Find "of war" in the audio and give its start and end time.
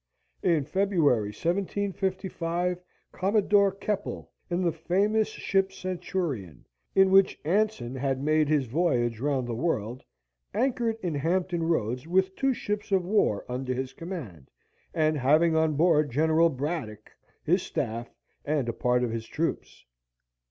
12.91-13.45